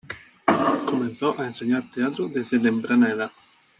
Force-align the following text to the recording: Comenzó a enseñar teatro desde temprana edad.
Comenzó 0.87 1.39
a 1.39 1.45
enseñar 1.45 1.83
teatro 1.93 2.27
desde 2.27 2.57
temprana 2.57 3.11
edad. 3.11 3.31